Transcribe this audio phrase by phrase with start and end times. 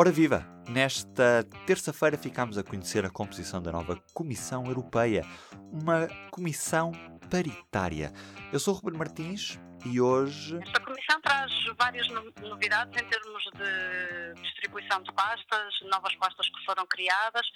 [0.00, 0.46] Ora viva!
[0.66, 5.26] Nesta terça-feira ficámos a conhecer a composição da nova Comissão Europeia,
[5.70, 6.90] uma comissão
[7.30, 8.10] paritária.
[8.50, 10.56] Eu sou o Ruben Martins e hoje.
[10.56, 16.86] Esta comissão traz várias novidades em termos de distribuição de pastas, novas pastas que foram
[16.86, 17.46] criadas.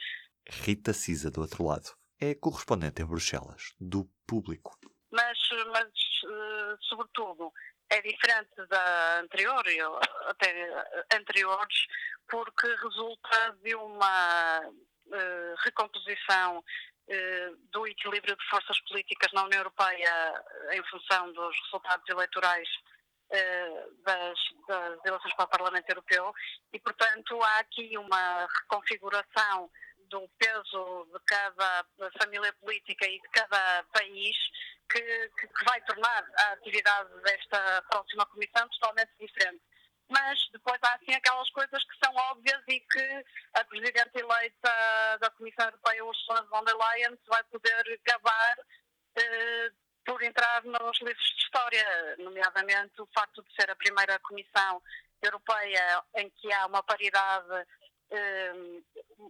[0.46, 4.78] Rita Cisa, do outro lado, é correspondente em Bruxelas, do público.
[5.10, 5.38] Mas,
[5.72, 7.50] mas eh, sobretudo,
[7.90, 9.64] é diferente da anterior,
[10.26, 11.86] até anteriores,
[12.28, 20.44] porque resulta de uma uh, recomposição uh, do equilíbrio de forças políticas na União Europeia
[20.72, 22.68] em função dos resultados eleitorais
[23.30, 26.32] uh, das, das eleições para o Parlamento Europeu.
[26.72, 29.70] E, portanto, há aqui uma reconfiguração
[30.08, 31.84] do peso de cada
[32.20, 34.36] família política e de cada país
[34.90, 39.62] que, que, vai tornar a atividade desta próxima comissão totalmente diferente.
[40.08, 45.30] Mas depois há assim aquelas coisas que são óbvias e que a Presidente eleita da
[45.30, 48.56] Comissão Europeia, Ursula von der Leyen, vai poder gabar
[49.16, 49.70] eh,
[50.04, 54.82] por entrar nos livros de história, nomeadamente o facto de ser a primeira Comissão
[55.22, 57.66] Europeia em que há uma paridade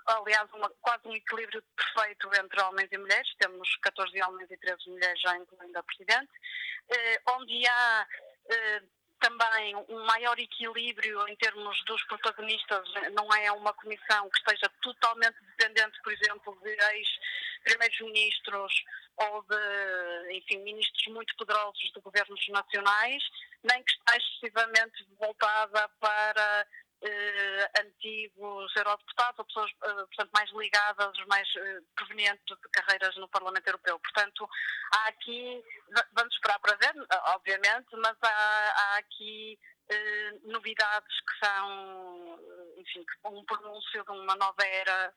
[0.06, 4.90] aliás, uma, quase um equilíbrio perfeito entre homens e mulheres, temos 14 homens e 13
[4.90, 6.30] mulheres, já incluindo a Presidente,
[6.90, 8.06] eh, onde há
[8.50, 8.82] eh,
[9.20, 15.36] também um maior equilíbrio em termos dos protagonistas, não é uma comissão que esteja totalmente
[15.56, 18.84] dependente, por exemplo, de ex-primeiros ministros
[19.16, 23.22] ou de, enfim, ministros muito poderosos de governos nacionais,
[23.62, 26.66] nem que está excessivamente voltada para
[27.80, 33.66] antigos eurodeputados ou pessoas, eh, portanto, mais ligadas, mais eh, provenientes de carreiras no Parlamento
[33.66, 33.98] Europeu.
[33.98, 34.48] Portanto,
[34.92, 35.62] há aqui,
[36.12, 36.94] vamos esperar para ver,
[37.34, 39.58] obviamente, mas há, há aqui
[40.44, 42.40] novidades que são,
[42.78, 45.12] enfim, um pronúncio de uma nova era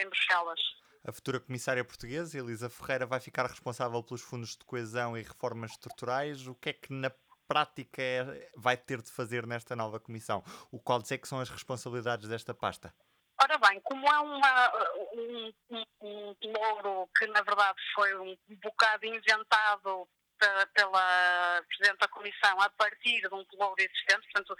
[0.00, 0.60] em Bruxelas.
[1.04, 5.72] A futura comissária portuguesa, Elisa Ferreira, vai ficar responsável pelos fundos de coesão e reformas
[5.72, 6.46] estruturais.
[6.46, 7.10] O que é que na
[7.48, 10.44] prática é, vai ter de fazer nesta nova comissão?
[10.70, 12.94] O qual é que são as responsabilidades desta pasta?
[13.40, 14.72] Ora bem, como é uma,
[15.14, 22.08] um, um, um louro que na verdade foi um bocado inventado pela, pela Presidente da
[22.08, 24.56] Comissão a partir de um louro existente, portanto,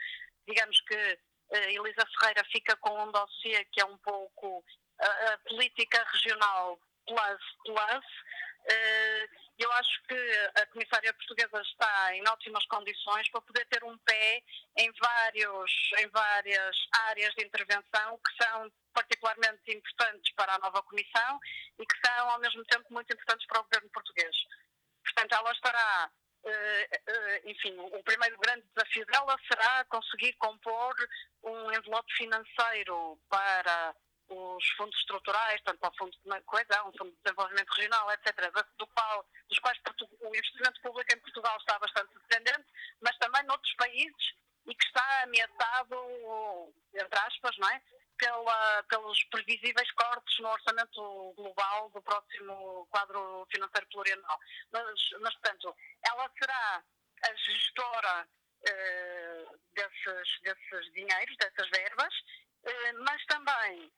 [0.46, 4.64] digamos que uh, Elisa Ferreira fica com um dossiê que é um pouco
[5.00, 8.06] a, a política regional plus plus,
[9.58, 14.42] eu acho que a Comissária Portuguesa está em ótimas condições para poder ter um pé
[14.76, 16.76] em, vários, em várias
[17.08, 21.40] áreas de intervenção que são particularmente importantes para a nova Comissão
[21.78, 24.36] e que são, ao mesmo tempo, muito importantes para o governo português.
[25.02, 26.10] Portanto, ela estará
[26.44, 30.94] eh, eh, enfim, o primeiro grande desafio dela será conseguir compor
[31.42, 33.94] um envelope financeiro para
[34.28, 38.86] os fundos estruturais, tanto para o Fundo de Coesão, Fundo de Desenvolvimento Regional, etc., do
[38.88, 39.78] qual, dos quais
[40.20, 42.66] o investimento público em Portugal está bastante dependente,
[43.00, 44.34] mas também noutros países
[44.66, 47.82] e que está ameaçado, entre aspas, não é?
[48.18, 54.38] Pela, pelos previsíveis cortes no orçamento global do próximo quadro financeiro plurianual.
[54.72, 55.74] Mas, mas portanto,
[56.04, 56.82] ela será
[57.22, 58.28] a gestora
[58.68, 62.14] eh, desses, desses dinheiros, dessas verbas,
[62.64, 63.92] eh, mas também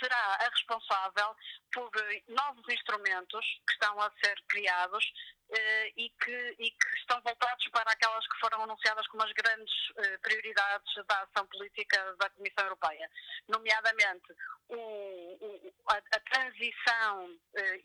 [0.00, 1.36] será a responsável
[1.72, 1.90] por
[2.28, 5.04] novos instrumentos que estão a ser criados
[5.50, 9.74] eh, e, que, e que estão voltados para aquelas que foram anunciadas como as grandes
[9.96, 13.10] eh, prioridades da ação política da Comissão Europeia,
[13.48, 14.34] nomeadamente
[14.68, 17.34] o, o, a, a, transição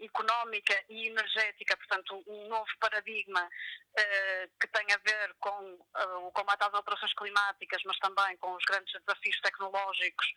[0.01, 3.49] económica e energética, portanto, um novo paradigma
[4.59, 5.79] que tem a ver com
[6.25, 10.27] o combate às alterações climáticas, mas também com os grandes desafios tecnológicos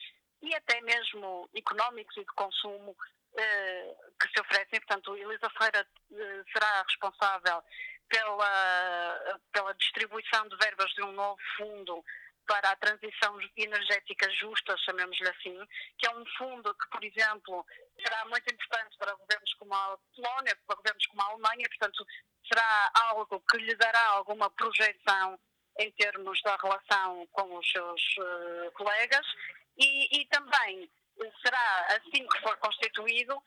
[0.43, 2.97] e até mesmo económicos e de consumo
[3.37, 4.81] eh, que se oferecem.
[4.81, 7.63] Portanto, Elisa Ferreira eh, será responsável
[8.09, 12.05] pela, pela distribuição de verbas de um novo fundo
[12.47, 15.59] para a transição energética justa, chamemos-lhe assim,
[15.99, 17.67] que é um fundo que, por exemplo,
[18.01, 22.07] será muito importante para governos como a Polónia, para governos como a Alemanha, portanto,
[22.47, 25.39] será algo que lhe dará alguma projeção
[25.79, 29.27] em termos da relação com os seus uh, colegas
[29.77, 30.91] e, e também
[31.43, 33.43] será, assim que for constituído,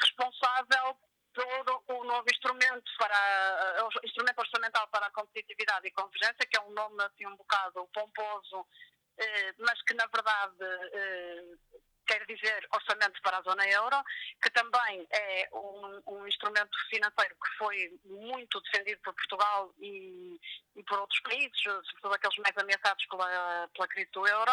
[0.00, 0.96] responsável
[1.34, 6.62] por o novo instrumento para o instrumento orçamental para a competitividade e convergência, que é
[6.62, 8.66] um nome assim um bocado pomposo,
[9.18, 10.56] eh, mas que na verdade
[10.92, 11.44] eh,
[12.06, 13.96] quer dizer orçamento para a zona euro,
[14.42, 20.38] que também é um, um instrumento financeiro que foi muito defendido por Portugal e,
[20.76, 24.52] e por outros países, sobretudo aqueles mais ameaçados pela, pela crise do euro,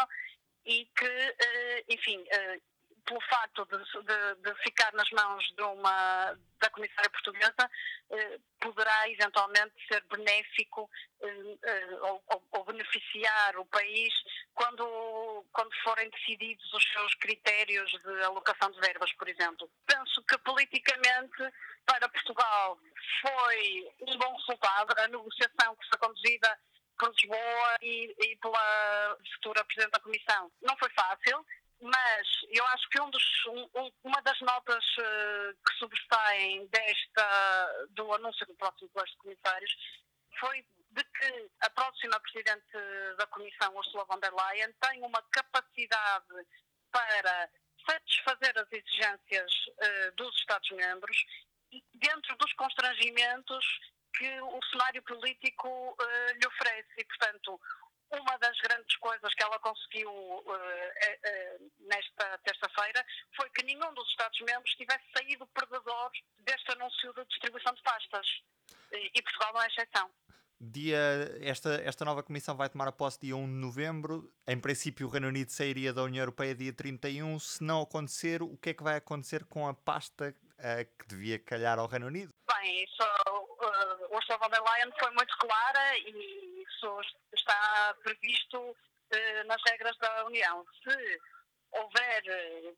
[0.69, 2.61] e que, eh, enfim, eh,
[3.03, 7.71] pelo facto de, de, de, ficar nas mãos de uma, da comissária portuguesa,
[8.11, 10.87] eh, poderá eventualmente ser benéfico
[12.01, 14.13] ou, ou, beneficiar o país
[14.53, 19.67] quando, quando forem decididos os seus critérios de alocação de verbas, por exemplo.
[19.87, 21.51] Penso que politicamente
[21.87, 22.77] para Portugal
[23.21, 24.93] foi um bom resultado.
[24.99, 26.59] A negociação que foi conduzida
[26.99, 30.51] por Lisboa e, e pela futura Presidente da Comissão.
[30.61, 31.45] Não foi fácil
[31.81, 38.13] mas eu acho que um dos, um, uma das notas uh, que sobressaem desta, do
[38.13, 39.71] anúncio do próximo colégio de comissários
[40.39, 46.47] foi de que a próxima Presidente da Comissão, Ursula von der Leyen, tem uma capacidade
[46.91, 47.49] para
[47.87, 51.17] satisfazer as exigências uh, dos Estados-membros
[51.93, 53.65] dentro dos constrangimentos
[54.19, 56.89] que o cenário político uh, lhe oferece.
[56.97, 57.59] E, portanto,
[58.11, 63.05] uma das grandes coisas que ela conseguiu uh, uh, nesta terça-feira
[63.35, 68.27] foi que nenhum dos Estados-membros tivesse saído perdedor deste anúncio de distribuição de pastas.
[68.91, 70.11] E, e Portugal não é exceção.
[70.61, 70.97] Dia,
[71.39, 74.29] esta, esta nova comissão vai tomar a posse dia 1 de novembro.
[74.45, 77.39] Em princípio, o Reino Unido sairia da União Europeia dia 31.
[77.39, 81.39] Se não acontecer, o que é que vai acontecer com a pasta uh, que devia
[81.39, 82.33] calhar ao Reino Unido?
[82.51, 87.01] Bem, isso, uh, Ursula von der Leyen foi muito clara e isso
[87.33, 90.65] está previsto uh, nas regras da União.
[90.83, 91.21] Se
[91.71, 92.23] houver,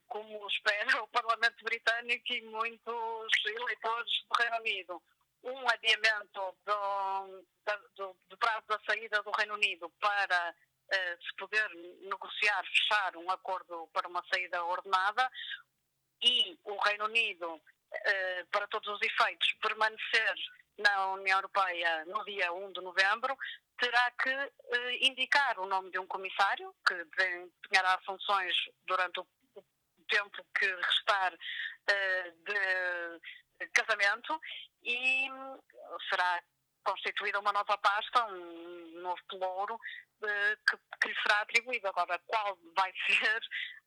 [0.08, 5.04] como espera o Parlamento Britânico e muitos eleitores do Reino Unido,
[5.44, 7.44] um adiamento do,
[7.96, 10.54] do, do prazo da saída do Reino Unido para
[10.92, 11.70] se poder
[12.02, 15.32] negociar, fechar um acordo para uma saída ordenada
[16.22, 20.36] e o Reino Unido, uh, para todos os efeitos, permanecer
[20.78, 23.38] na União Europeia no dia 1 de novembro,
[23.78, 28.54] terá que uh, indicar o nome de um comissário que desempenhará funções
[28.86, 29.28] durante o
[30.08, 31.34] tempo que restar
[32.44, 34.40] de casamento
[34.84, 35.28] e
[36.10, 36.44] será
[36.84, 39.80] constituída uma nova pasta, um novo pelouro
[40.24, 41.88] eh, que, que lhe será atribuído.
[41.88, 43.42] Agora, qual vai ser,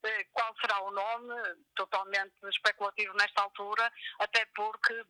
[0.05, 1.35] eh, qual será o nome,
[1.75, 5.05] totalmente especulativo nesta altura, até porque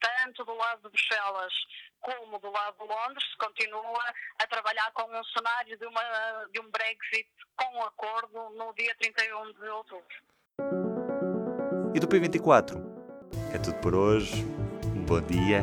[0.00, 1.52] tanto do lado de Bruxelas
[2.00, 6.60] como do lado de Londres se continua a trabalhar com um cenário de, uma, de
[6.60, 10.16] um Brexit com acordo no dia 31 de outubro.
[11.94, 12.76] E do P24?
[13.52, 14.44] É tudo por hoje.
[14.94, 15.62] Um bom dia